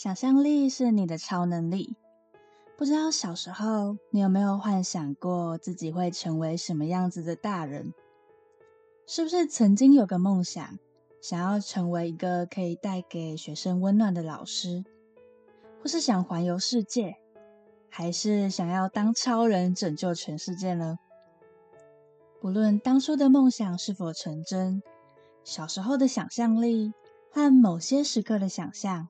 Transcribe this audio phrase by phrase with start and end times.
[0.00, 1.96] 想象力是你的超能力。
[2.76, 7.92] 不知道小时候你有没有幻想过自己会成为什么样子的大人？
[9.08, 10.78] 是不是曾经有个梦想，
[11.20, 14.84] 想要成为一个可以带给学生温暖的老师，
[15.82, 17.16] 或是想环游世界，
[17.90, 21.00] 还是想要当超人拯救全世界呢？
[22.40, 24.80] 不论当初的梦想是否成真，
[25.42, 26.92] 小时候的想象力
[27.32, 29.08] 和某些时刻的想象。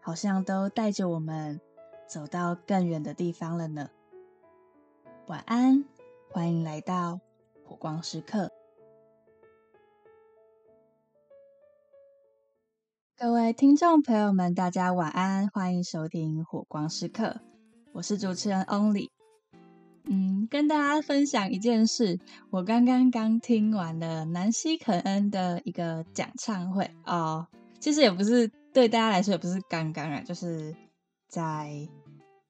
[0.00, 1.60] 好像都带着我们
[2.06, 3.90] 走到更远的地方了呢。
[5.26, 5.84] 晚安，
[6.30, 7.20] 欢迎来到
[7.64, 8.50] 火光时刻。
[13.18, 17.40] 各位听众朋友们，大家晚安，欢迎收听火光时刻。
[17.92, 19.10] 我是主持人 Only。
[20.04, 22.18] 嗯，跟大家分享一件事，
[22.50, 28.50] 我刚刚刚听完了南希肯恩的一个讲唱会哦，其实也不是。
[28.78, 30.72] 对大家来说也不是刚刚啊，就是
[31.28, 31.68] 在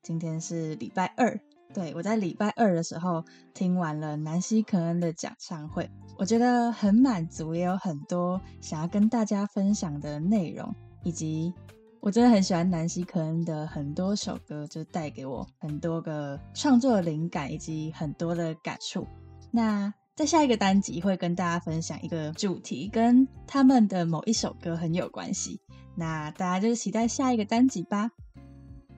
[0.03, 1.41] 今天是礼拜二，
[1.73, 11.55] 对我在礼拜二的时候听完了南希肯恩的讲唱会，我觉得很满足，也有很多想要跟大家分享的内容，以及
[12.01, 19.07] 我真的很喜欢南希肯恩的很多首歌，就带给我很多个创作灵感以及很多的感触。
[19.51, 25.61] 那在下一个单集会跟大家分享一个主题，跟他们的某一首歌很有关系。
[25.95, 28.11] 那大家就期待下一个单集吧。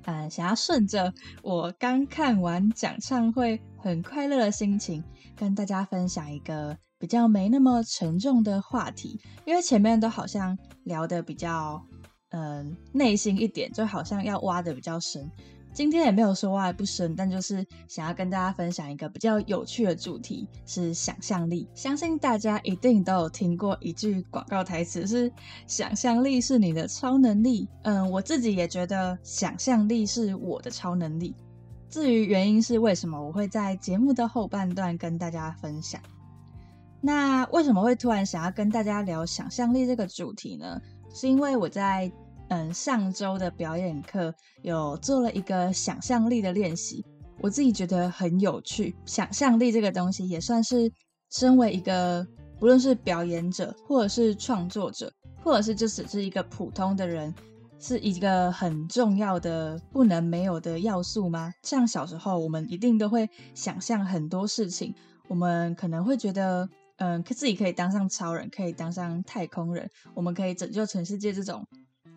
[0.05, 1.13] 嗯，想要顺着
[1.43, 5.05] 我刚看完讲唱会很快乐的心情，
[5.37, 11.85] 跟大家分享一个比较没那么沉重的话题，因为前面都好像聊的比较
[12.31, 15.31] 嗯内心一点，就好像要挖的比较深。
[15.73, 21.69] 今天也没有说话不深，但就是想要跟大家分享一个比较有趣的主题，是想象力。
[21.75, 25.33] 相信大家一定都有听过一句广告台词，是
[25.69, 27.69] “想象力是你的超能力”。
[27.85, 31.35] 嗯，我自己也觉得想象力是我的超能力。
[31.89, 36.01] 至于原因是为什么，我会在节目的后半段跟大家分享。
[37.01, 40.81] 那为什么会突然想要跟大家聊想象力这个主题呢？
[41.15, 42.11] 是因为我在。
[42.51, 47.05] 嗯，上周的表演课有做了一个想象力的练习，
[47.39, 48.95] 我自己觉得很有趣。
[49.07, 50.93] 想象力这个东西也算是
[51.31, 52.27] 身为一个，
[52.59, 55.13] 不论是表演者，或者是创作者，
[55.45, 57.33] 或者是就只是一个普通的人，
[57.79, 61.55] 是一个很重要的、不能没有的要素吗？
[61.63, 64.93] 像小时候，我们一定都会想象很多事情，
[65.29, 71.65] 我们可能会觉得，嗯，自己可以当上超人，可以当上太空人，我们可以拯救全世界这种。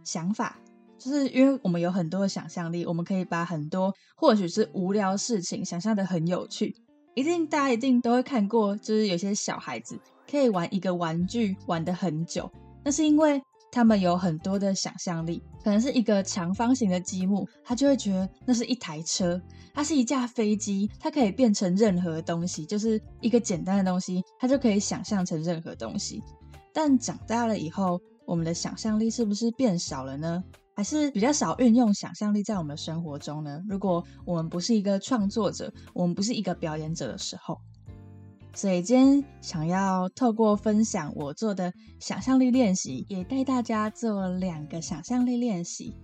[0.04, 0.58] 想法，
[0.98, 6.76] 就是因为我们有很多的想象力，我们可以把很多或许是无聊事情想象的很有趣。
[7.16, 10.00] 一定大家一定都会看过，就是有些小孩子
[10.30, 12.50] 可以玩一个玩具玩的很久，
[12.84, 13.40] 那是因为
[13.72, 15.44] 他们有很多的想象力。
[15.64, 19.40] 可能是一个长方形的积木，他就会觉得那是一台车，
[19.74, 26.22] 它是一架飞机，它可以变成任何东西，就是一个简单的东西，它就可以想象成任何东西。
[26.74, 30.44] 但长大了以后，我们的想象力是不是变少了呢？
[30.76, 33.62] 还是比较少运用想象力在我们的生活中呢？
[33.70, 37.60] 如果我们不是一个创作者，我们不是一个表演者的时候，
[38.56, 45.96] 所以今天想要透过分享我做的想象力练习，也带大家做两个想象力练习。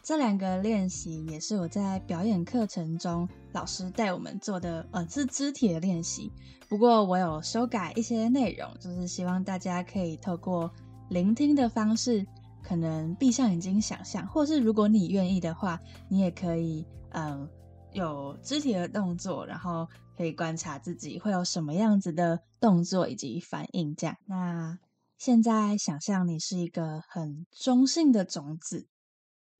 [0.00, 6.30] 这两个练习也是我在表演课程中老师带我们做的，呃，是肢体的练习。
[6.68, 10.70] 不过我有修改一些内容，就是希望大家可以透过。
[11.10, 12.26] 聆听的方式，
[12.62, 17.48] 可能闭上眼睛想象，或是如果你愿意的话，你也可以，嗯，
[17.92, 23.94] 有肢体的动作，然后可以观察自己会有什么样子的动作以及反应。
[23.94, 24.78] 这样，那
[25.18, 28.88] 现在想象你是一个很中性的种子，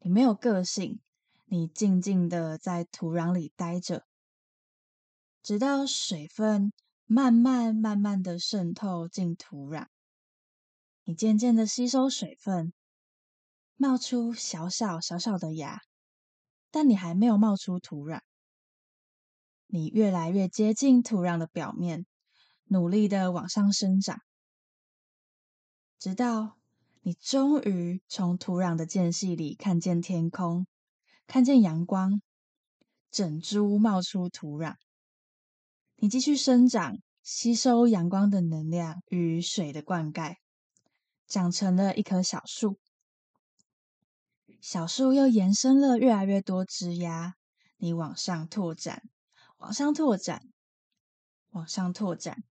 [0.00, 0.98] 你没有个性，
[1.44, 4.04] 你静静的在土壤里待着，
[5.42, 6.72] 直到水分
[7.06, 9.86] 慢慢慢慢的渗透进土壤。
[11.06, 12.72] 你渐渐的吸收水分，
[13.76, 15.82] 冒出小小小小的芽，
[16.70, 18.20] 但你还没有冒出土壤。
[19.66, 22.06] 你越来越接近土壤的表面，
[22.64, 24.20] 努力的往上生长，
[25.98, 26.56] 直到
[27.02, 30.66] 你终于从土壤的间隙里看见天空，
[31.26, 32.22] 看见阳光，
[33.10, 34.76] 整株冒出土壤。
[35.96, 40.36] 你继续生长，吸收阳光的能量与水的灌溉。
[41.34, 42.78] 长成了一棵小树，
[44.60, 47.34] 小树又延伸了越来越多枝丫。
[47.76, 49.02] 你往上拓展，
[49.56, 50.42] 往上拓展，
[51.50, 52.44] 往上拓展，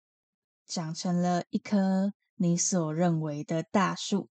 [0.66, 4.28] 长成了一棵你所认为的大树。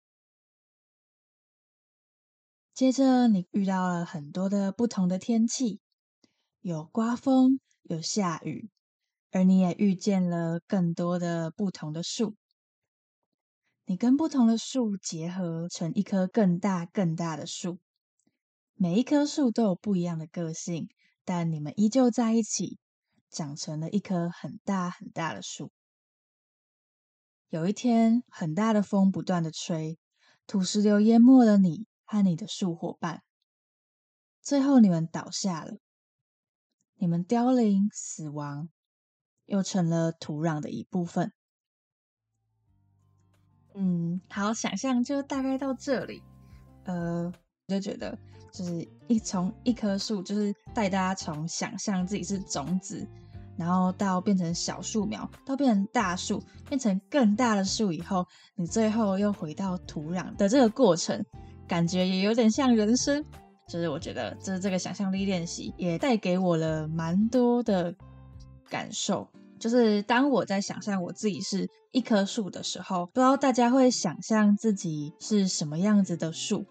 [2.75, 5.81] 接着你遇到了很多的不同的天气，
[6.59, 8.69] 有刮风，有下雨，
[9.31, 12.35] 而你也遇见了更多的不同的树。
[13.91, 17.81] 你跟不同的树结合成一棵更大更大的树，
[18.77, 20.89] 每一棵树都有不一样的个性，
[21.25, 22.79] 但你们依旧在一起，
[23.31, 25.73] 长成了一棵很大很大的树。
[27.49, 29.99] 有一天，很大的风不断的吹，
[30.47, 33.25] 土石流淹没了你和你的树伙伴，
[34.41, 35.79] 最后你们倒下了，
[36.95, 38.71] 你们凋零死亡，
[39.47, 41.33] 又成了土壤的一部分。
[43.83, 46.23] 嗯，好，想象就大概到这里。
[46.85, 47.33] 呃，
[47.67, 48.17] 就觉得，
[48.53, 53.09] 就是一从一棵树，就是带大家从想象自己是种子，
[53.57, 61.25] 然后到变成小树苗，到变成大树，变成更大的树以后，你最后又回到土壤的这个过程，
[61.67, 63.25] 感觉也有点像人生。
[63.67, 67.95] 就是我觉得，就是这个想象力练习也带给我了蛮多的
[68.69, 69.27] 感受。
[69.61, 76.65] 就是当我在想象我自己是一棵树的时候，不知道大家会想象自己是什么样子的树。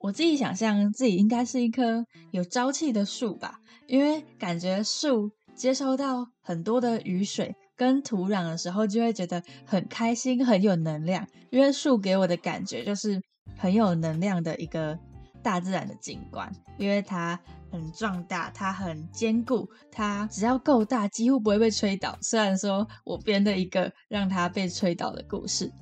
[0.00, 11.28] 我自己想象自己应该是一棵有朝气的树吧，因为感觉树接收到很多的雨水跟土壤的时候，就会觉得很开心，很有能量。
[11.50, 13.20] 因为树给我的感觉就是
[13.58, 14.98] 很有能量的一个
[15.42, 17.38] 大自然的景观，因为它。
[17.70, 22.18] 很壮大，它很坚固，它只要够大，几乎不会被吹倒。
[22.20, 25.72] 虽然说我编的一个让它被吹倒的故事，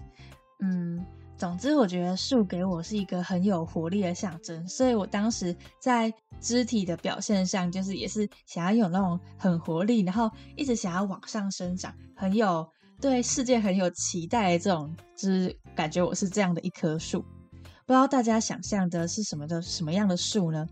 [0.60, 1.04] 嗯，
[1.36, 12.68] 总之我觉得树给我是一个很有活力的象征，所以我当时在肢体的表现上，就是也是想要有那种很活力，然后一直想要往上生长，很有
[13.00, 17.22] 对世界很有期待的这种，就是感觉我是这样的一棵树。
[17.86, 20.66] 不知道大家想象的是什么的什么样的树呢？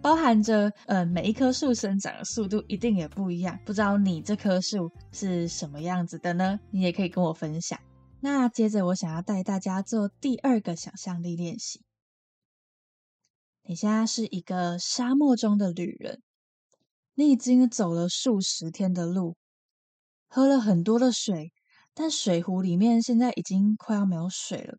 [0.00, 3.58] 包含着，呃，每一棵树生长的速度一定也不一样。
[3.66, 6.60] 不知道你这棵树是什么样子的呢？
[6.70, 7.78] 你也可以跟我分享。
[8.20, 11.82] 那接着，我想要带大家做第二个想象力练习。
[13.64, 16.22] 你现在是一个沙漠中的旅人，
[17.14, 19.36] 你已经走了数十天的路，
[20.28, 21.52] 喝了很多的水，
[21.92, 24.78] 但水壶里面现在已经快要没有水了。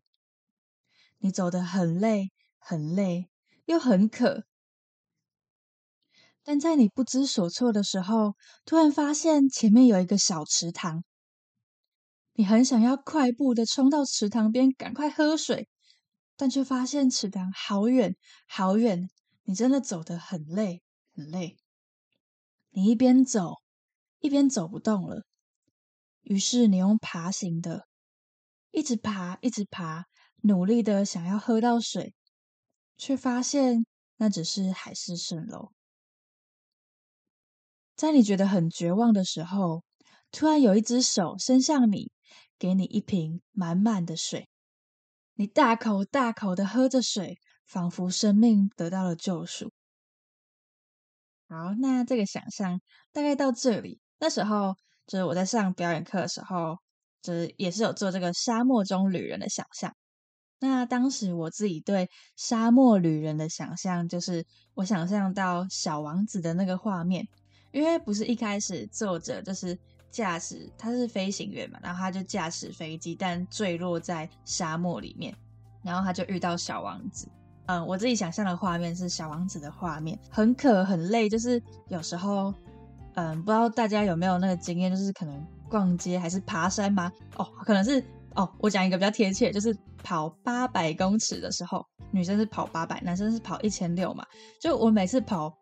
[1.18, 3.28] 你走得很累，很累，
[3.66, 4.44] 又很渴。
[6.50, 11.04] 但在你不知所措的时候，突然发现前面有一个小池塘，
[12.32, 15.68] 你很想要快步的冲到池塘边，赶快喝水，
[16.36, 18.16] 但却发现池塘好远
[18.48, 19.08] 好远，
[19.44, 20.82] 你真的走得很累
[21.14, 21.56] 很累。
[22.70, 23.58] 你一边走
[24.18, 25.22] 一边走不动了，
[26.22, 27.86] 于是你用爬行的，
[28.72, 30.06] 一直爬一直爬，
[30.42, 32.12] 努力的想要喝到水，
[32.96, 33.86] 却发现
[34.16, 35.70] 那只是海市蜃楼。
[38.00, 39.84] 在你觉得很绝望的时候，
[40.32, 42.10] 突然有一只手伸向你，
[42.58, 44.48] 给你一瓶满满的水。
[45.34, 47.36] 你大口大口的喝着水，
[47.66, 49.70] 仿佛生命得到了救赎。
[51.46, 52.80] 好，那这个想象
[53.12, 54.00] 大概到这里。
[54.18, 54.74] 那时候
[55.06, 56.78] 就是我在上表演课的时候，
[57.20, 59.94] 就是也是有做这个沙漠中旅人的想象。
[60.58, 67.28] 那当时我自己对沙漠旅人的想象，就是我想象到小王子的那个画面。
[67.72, 69.78] 因为不是一开始作者就是
[70.10, 75.34] 驾驶，他是飞行员嘛，然后他就驾驶飞机，但坠落在沙漠里面，
[75.82, 77.28] 然后他就遇到小王子。
[77.66, 82.52] 嗯，我自己想象的画面是小王子的画面，很渴很累，就是有时候，
[83.14, 87.12] 嗯，不知道大家有没有那个经验，就是可能逛街还是爬山吗？
[87.36, 89.72] 哦，可能是哦，我讲一个比较贴切，就是
[90.02, 94.26] 跑八百公尺的时候，女生是跑八百，男生是跑一千六嘛，
[94.60, 95.59] 就我每次跑。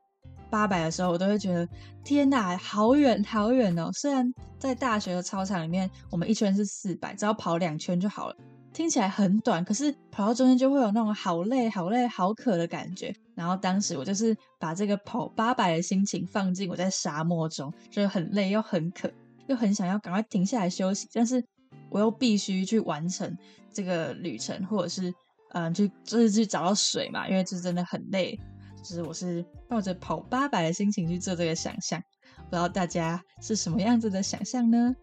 [0.51, 1.69] 八百的时候，我都会觉得
[2.03, 3.91] 天哪，好远好远哦！
[3.93, 8.37] 虽然在大学的操场里面，我们一圈是四百，只要跑两圈就好了，
[8.73, 13.15] 听起来很短，可是跑到中间就会有那种好累、好累、好渴的感觉。
[13.35, 19.11] 然后当时我就是把这个跑八百的心情放进我在沙漠中，就是很累又很渴，
[19.47, 21.45] 又很想要赶快停下来休息，但是
[21.89, 23.37] 我又必须去完成
[23.73, 25.13] 这个旅程，或者是
[25.51, 28.39] 嗯，去就是去找到水嘛，因为这真的很累。
[28.83, 32.03] 就是我是抱着跑八百的心情去做这个想象，
[32.37, 34.95] 不知道大家是什么样子的想象呢？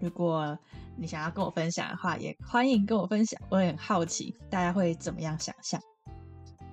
[0.00, 0.58] 如果
[0.96, 3.40] 你想要跟我分享的话，也欢迎跟我分享。
[3.48, 5.80] 我也很好奇大家会怎么样想象。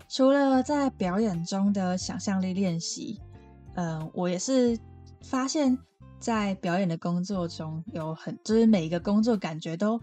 [0.10, 3.22] 除了在表演中的想象力练习，
[3.76, 4.78] 嗯，我也是
[5.22, 5.78] 发现，
[6.20, 10.02] 在表演的工作中有很，就是每一个工作感觉都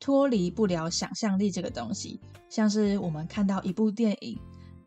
[0.00, 2.20] 脱离不了想象力这个东西。
[2.48, 4.38] 像是我们看到一部电影。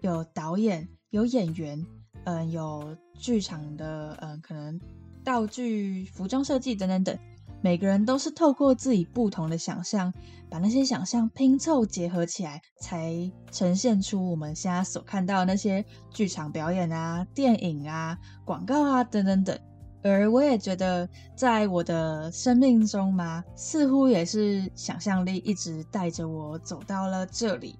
[0.06, 1.84] 有导演，有演员，
[2.26, 4.80] 嗯，有剧场的，嗯，可能
[5.24, 7.18] 道具、服装设计等等等。
[7.60, 10.14] 每个人都是透过自己不同的想象，
[10.48, 19.58] 把那些想象拼凑结合起来，才呈现出我们现在所看到的那些剧场表演啊、电影啊、广告啊等等等。
[20.04, 27.80] 而我也觉得，在我的生命中嘛，似乎也是想象力一直带着我走到了这里。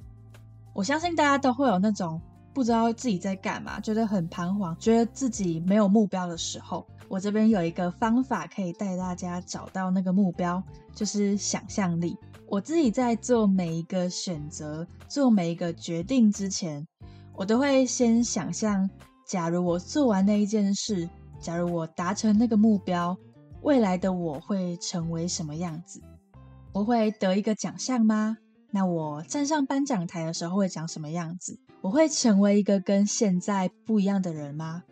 [0.76, 2.22] 我相信大家都会有那种
[2.54, 6.86] 不知道自己在干嘛，觉得很彷徨，觉得自己没有目标的时候。
[7.08, 10.62] 我这边有一个方法可以带大家找到那个目标，
[10.94, 12.18] 就是想象力。
[12.50, 16.86] 我自己在做每一个选择、做每一个决定之前，
[17.34, 18.90] 我都会先想象：
[19.26, 23.18] 假如我做完那一件事，假如我达成那个目标，
[23.62, 26.02] 未来的我会成为什么样子？
[26.74, 28.38] 我会得一个奖项吗？
[28.76, 31.58] 那我站上颁奖台的时候会长什么样子？
[31.80, 34.84] 我会成为一个跟现在不一样的人吗？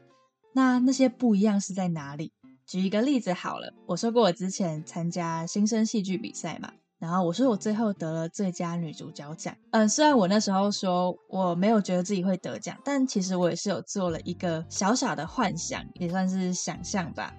[0.53, 2.31] 那那些不一样是在哪里？
[2.65, 9.53] 举一个例子好了，我说过我之前参加新生戏剧比赛嘛，然后我说我最后得了最佳女主角奖。
[9.71, 17.33] 嗯，虽然我那时候说我没有觉得自己会得奖，但其实我也是有做了一个小小的幻想，也算是想象吧。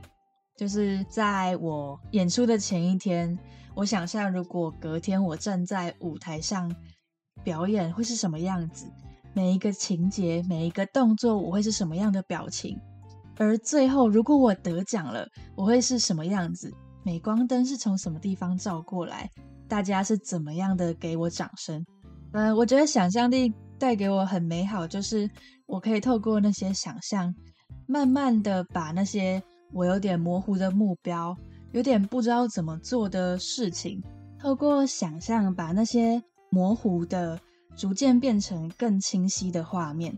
[0.58, 3.38] 就是在我演出的前一天，
[3.74, 6.74] 我想象如果隔天我站在舞台上
[7.42, 8.86] 表演会是什么样子，
[9.32, 12.78] 每一个情节、每一个动作，我会是什么样的表情。
[13.36, 16.72] 而最后，如果我得奖了，我会是什么样子？
[17.02, 19.28] 镁光灯是从什么地方照过来？
[19.66, 21.84] 大家是怎么样的给我掌声？
[22.32, 25.28] 嗯，我觉得想象力带给我很美好，就是
[25.66, 27.34] 我可以透过那些想象，
[27.86, 31.36] 慢慢的把那些我有点模糊的目标，
[31.74, 34.00] 有点不知道怎么做的事情，
[34.38, 37.36] 透过想象把那些模糊的
[37.74, 40.16] 逐渐变成更清晰的画面。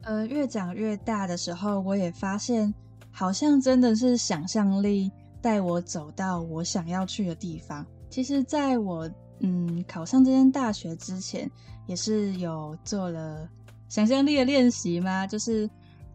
[0.00, 2.72] 呃，越长越大的时候，我也发现，
[3.10, 5.12] 好像真的是想象力
[5.42, 7.86] 带我走到我想要去的地方。
[8.08, 9.06] 其实，在我
[9.40, 11.50] 嗯考上这间大学之前，
[11.86, 13.46] 也是有做了
[13.90, 15.26] 想象力的练习吗？
[15.26, 15.68] 就是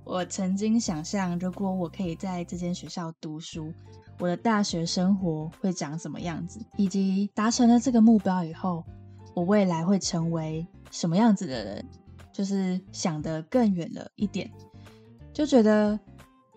[0.03, 3.71] 我曾经想象，如果我可以在这间学校读书，
[4.19, 8.83] 我的大学生活会长什么样子，以及达成了这个目标以后，
[9.33, 11.85] 我未来会成为什么样子的人。
[12.33, 14.47] 就是想得更远了一点，
[15.33, 15.99] 就觉得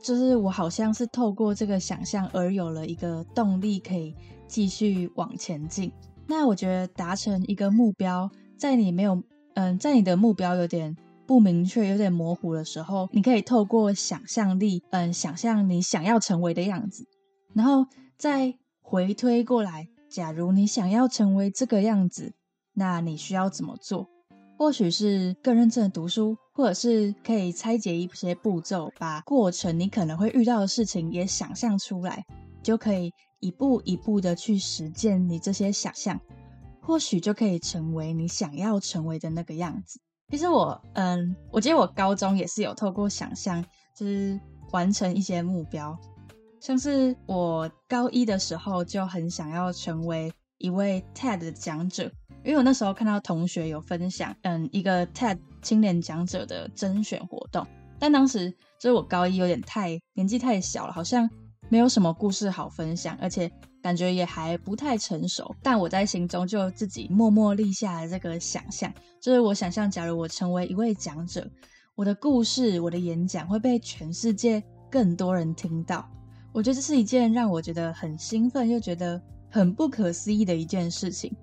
[0.02, 4.14] 就是我好像是透过这个想象而有了一个动力，可以
[4.47, 5.90] 继续往前进。
[6.26, 9.23] 那我觉得达成一个目标，在你没有
[9.55, 10.95] 嗯，在你的目标有点
[11.26, 17.07] 不明确、有点模糊的时候，你可以透过想象力，嗯，想象你想要成为的样子，
[17.54, 22.35] 然后再回推过来，假如你想要成为这个样子，
[22.75, 24.09] 那你需要怎么做？
[24.59, 32.25] 或许是更认真的读书，或者是可以拆解一些步骤，把过程你可能会遇到的事情也想象出来，
[32.62, 36.21] 就可以一步一步的去实践你这些想象，
[36.83, 39.99] 或许就可以成为你想要成为的那个样子。
[40.28, 43.64] 其实我，嗯，我记得我高中也是有透过想象，
[43.97, 44.38] 就是
[44.73, 45.99] 完成一些目标，
[46.61, 52.05] 像是我高一的时候就很想要成为一位 TED 的讲者。
[52.45, 57.67] 因为我那时候看到同学有分享，嗯，一个 TED 青年讲者的甄选活动，
[57.99, 61.29] 但当时就是我高一有点太年纪太小了，好像
[61.69, 63.50] 没有什么故事好分享，而且
[63.83, 65.55] 感觉也还不太成熟。
[65.62, 71.47] 但我在心中就自己默默立下了这个想象，就是我想象，假如我成为一位讲者，
[71.95, 76.09] 我的故事、我的演讲会被全世界更多人听到。
[76.52, 81.35] 我觉得这是一件让我觉得很兴奋又觉得很不可思议的一件事情。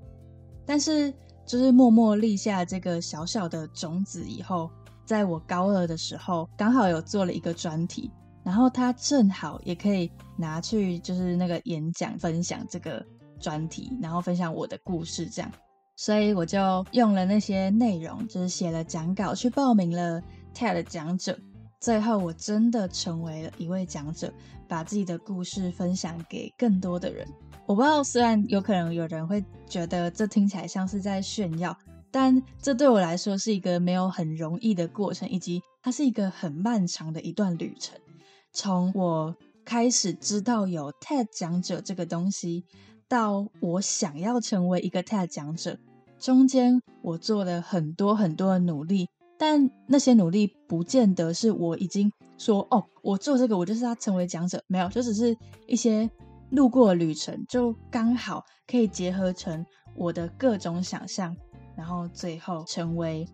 [0.66, 1.14] 但是，
[1.46, 4.70] 就是默默立下这个小小的种子以后，
[5.06, 8.12] 在我高二的时候，刚好有做了一个专题，
[8.44, 13.06] 然后他正好也可以拿去就是那个演讲分享这个
[13.40, 15.50] 专题，然后分享我的故事这样，
[15.96, 20.22] 所以我就用了那些内容，就是写了讲稿，去报名了
[20.54, 21.40] TED 讲者，
[21.80, 24.34] 最后我真的成为了一位讲者，
[24.68, 27.28] 把自己的故事分享给更多的人。
[27.66, 31.78] 我不知道，虽然有可能有人会觉得这听起来像是在炫耀，
[32.12, 37.98] 但这对我来说是一个没有很容易的过程，以及它是一个很漫长的一段旅程。
[38.54, 42.64] 从我开始知道有 TED 讲者这个东西，
[43.10, 45.78] 到我想要成为一个 TED 讲者，
[46.18, 56.10] 中间我做了很多很多的努力，但那些努力不见得是我已经说哦，我做这个我就是要成为讲者，没有，就只是一些。
[56.52, 59.66] 路过旅程就刚好可以结合成
[59.98, 61.36] 我的各种想象，
[61.76, 63.28] 然后最后成为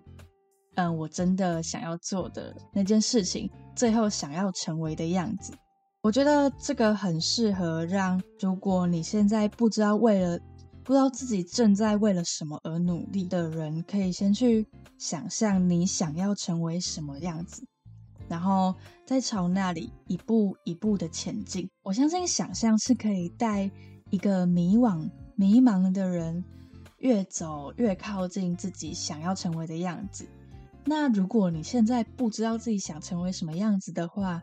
[0.73, 5.53] 嗯，我真的想要做的那件事情，最后想要成为的样子。
[6.01, 10.39] 我觉得这个很适合让，如果你现在不知道为了，
[10.83, 14.67] 不知道自己正在为了什么而努力的人，可以先去
[14.97, 17.63] 想象你想要成为什么样子，
[18.27, 18.73] 然后
[19.05, 21.69] 再朝那里一步一步的前进。
[21.83, 23.69] 我相信想象是可以带
[24.09, 26.43] 一个迷惘、迷茫的人
[26.99, 30.27] 越走越靠近自己想要成为的样子。
[30.85, 34.41] 那如果你现在不知道自己想成为什么样子的话，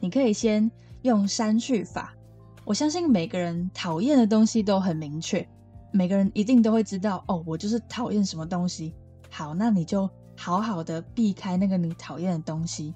[0.00, 0.70] 你可以先
[1.02, 2.14] 用删去法。
[2.64, 5.48] 我相信每个人讨厌的东西都很明确，
[5.90, 8.94] 每个人一定都会知道哦，我就是讨厌什么东西。
[9.30, 12.94] 好，那你就好好的避开那个你讨厌的东西。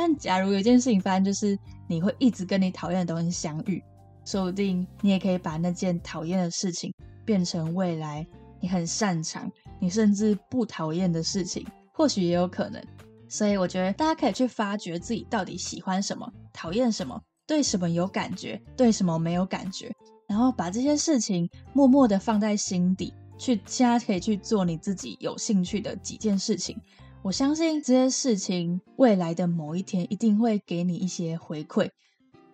[0.00, 3.84] 但假如有一件事情发生，就是你会一直跟你讨厌的东西相遇，
[4.24, 6.90] 说不定你也可以把那件讨厌的事情
[7.22, 8.26] 变成未来
[8.60, 11.66] 你很擅长、你甚至不讨厌的事情。
[11.92, 12.82] 或许也有可能，
[13.28, 19.92] 所以我觉得大家可以去发掘自己到底喜欢什么、讨厌什么、对什么有感觉、对什么没有感觉，
[20.26, 26.74] 然后把这些事情默默的放在心底，去现在可以去做你自己有兴趣的几件事情。
[27.22, 31.90] 我相信这些事情未来的某一天一定会给你一些回馈，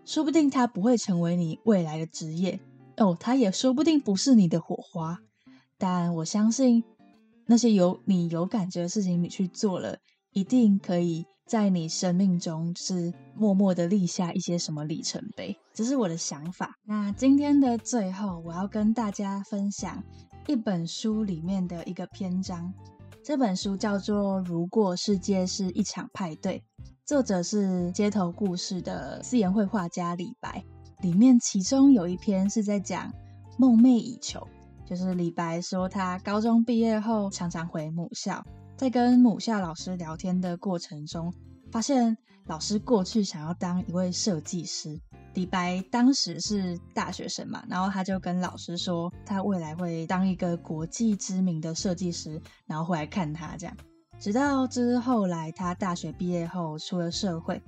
[0.04, 2.58] 说不定它不会成为你未来的职业
[2.96, 5.18] 哦，它也说不定不是你的火花，
[5.78, 6.82] 但我相信。
[7.49, 9.99] 那些有你有感觉的事情，你去做了，
[10.32, 15.56] 一定可以在你生命中是默默的立下一些什么里程碑。
[15.73, 16.75] 这是我的想法。
[16.85, 20.02] 那今天的最后，我要跟大家分享
[20.49, 22.75] 一本书里面的一个篇章。
[23.26, 26.62] 这本书叫做《如果世界是一场派对》，
[27.04, 30.64] 作者是街头故事的私言绘画家李白。
[31.00, 33.12] 里面其中有一篇是在讲
[33.59, 34.47] 梦寐以求。
[34.87, 41.35] 就是李白说，他高中毕业后常常回母校，在跟母校老师聊天的过程中，
[41.73, 45.00] 发现老师过去想要当一位设计师。
[45.37, 53.77] 李白当时是大学生嘛，然后他就跟老师说，他未来会当一个国际知名的设计师，然后回来看他这样。
[54.18, 57.62] 直到之后来，他大学毕业后出了社会，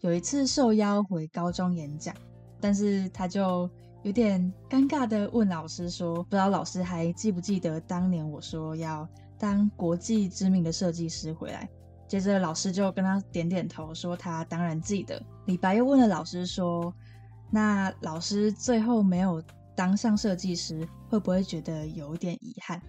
[0.00, 2.14] 有一次受邀回高中演讲，
[2.60, 3.70] 但是他就。
[4.02, 11.68] 有点尴尬的问老师说：“不知道老师还记不记得当年我说要当国际知名的设计师回来？”
[12.08, 15.20] 接着老师就跟他点点头，说他当然记得。
[15.46, 16.94] 李白又问了老师说
[17.50, 19.42] ：“那老师最后没有
[19.74, 22.80] 当上设计师，会不会觉得有点遗憾？”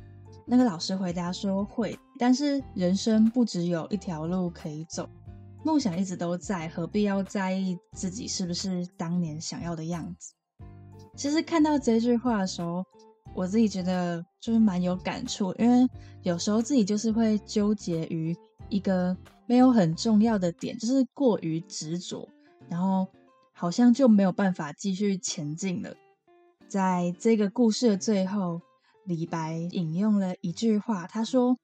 [0.45, 5.10] 那个老师回答说：“会，但是人生不只有一条路可以走，
[5.63, 10.34] 梦想一直都在，何必要在意自己是不是当年想要的样子？”
[11.17, 12.86] 其实看到这句话的时候，
[13.36, 15.88] 我自己觉得就是蛮有感触，因为
[16.21, 18.38] 有时候自己就是会纠结于
[18.69, 22.27] 一个没有很重要的点，就是过于执着，
[22.69, 23.08] 然后
[23.53, 25.93] 好像就没有办法继续前进了。
[26.67, 28.62] 在这个故事的最后，
[29.06, 31.58] 李白引用了一句话，他说：“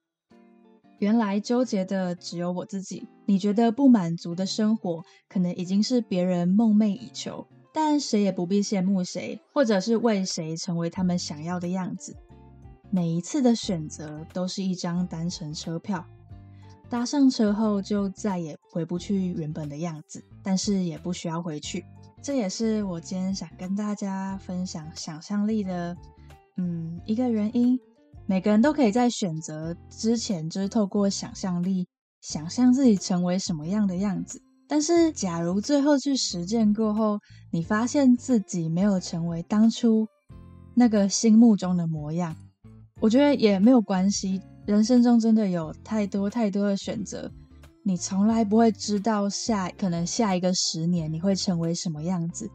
[0.98, 12.16] 原来纠结的只有我自己，你觉得不满足的生活，可能已经是别人梦寐以求。”但谁也不必羡慕谁，或者是为谁成为他们想要的样子。
[12.88, 16.06] 每一次的选择都是一张单程车票，
[16.94, 21.84] 搭上车后就再也回不去原本的样子，但是也不需要回去。
[22.22, 25.96] 这也是我今天想跟大家分享想象力的，
[26.56, 27.76] 嗯，一个原因。
[28.26, 31.88] 每个人都可以在选择之前，就是透过想象力，
[32.20, 34.40] 想象自己成为什么样的样子。
[34.68, 37.18] 但是，假如最后去实践过后，
[37.50, 40.06] 你发现自己没有成为当初
[40.76, 42.36] 那个心目中的模样，
[43.00, 44.40] 我觉得也没有关系。
[44.66, 47.30] 人生中真的有太多太多的选择，
[47.82, 52.50] 你从来不会知道下可能下一个十年你会成为什么样子。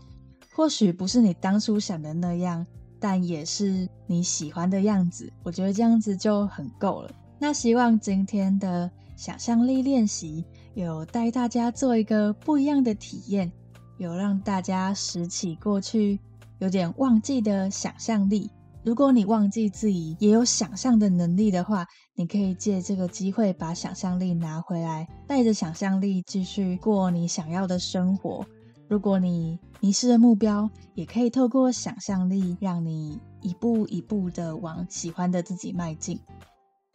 [0.56, 2.66] 或许不是你当初想的那样，
[3.00, 5.32] 但也是你喜欢的样子。
[5.44, 7.12] 我觉得这样子就很够了。
[7.38, 10.46] 那希望今天的想象力练习。
[10.76, 13.52] 有带大家做一个不一样的体验，
[13.98, 16.20] 有让大家拾起过去
[16.60, 18.50] 有点忘记的想象力。
[18.90, 28.44] 如果你忘记自己也有想象的能力的话，你可以借这个机会把想象力拿回来，带着想象力继续过你想要的生活。
[28.88, 36.20] 如果你迷失了目标，也可以透过想象力让你一步一步的往喜欢的自己迈进。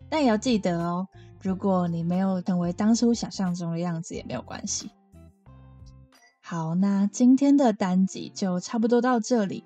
[0.09, 1.07] 但也要记得哦。
[1.40, 4.90] 如果你没有成为当初想象中的样子，也没有关系。
[6.40, 9.62] 好，那今天的单集就差不多到这里。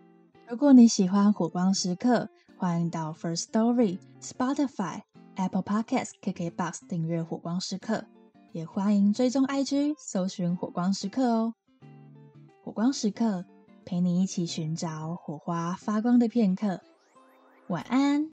[0.50, 5.02] 如果你喜欢火光时刻，欢迎到 First Story、Spotify、
[5.34, 8.06] Apple Podcast、KKBox 订阅火光时刻，
[8.52, 11.52] 也欢迎追踪 IG 搜寻火光时刻哦。
[12.64, 13.44] 火光时刻
[13.84, 16.80] 陪你一起寻找火花发光的片刻，
[17.68, 18.30] 晚安。